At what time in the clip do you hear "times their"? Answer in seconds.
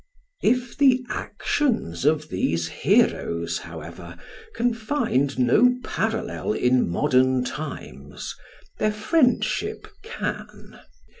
7.43-8.91